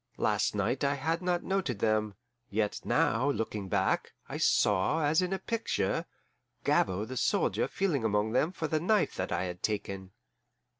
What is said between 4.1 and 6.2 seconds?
I saw, as in a picture,